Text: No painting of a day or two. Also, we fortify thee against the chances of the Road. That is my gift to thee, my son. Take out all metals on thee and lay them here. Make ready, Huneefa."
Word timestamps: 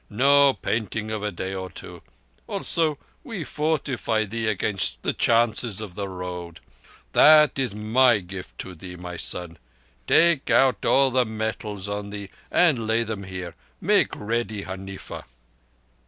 No 0.09 0.55
painting 0.55 1.11
of 1.11 1.21
a 1.21 1.31
day 1.31 1.53
or 1.53 1.69
two. 1.69 2.01
Also, 2.47 2.97
we 3.23 3.43
fortify 3.43 4.25
thee 4.25 4.47
against 4.47 5.03
the 5.03 5.13
chances 5.13 5.79
of 5.79 5.93
the 5.93 6.07
Road. 6.09 6.59
That 7.13 7.59
is 7.59 7.75
my 7.75 8.17
gift 8.17 8.57
to 8.61 8.73
thee, 8.73 8.95
my 8.95 9.15
son. 9.15 9.59
Take 10.07 10.49
out 10.49 10.83
all 10.85 11.11
metals 11.25 11.87
on 11.87 12.09
thee 12.09 12.31
and 12.49 12.87
lay 12.87 13.03
them 13.03 13.25
here. 13.25 13.53
Make 13.79 14.09
ready, 14.15 14.63
Huneefa." 14.63 15.23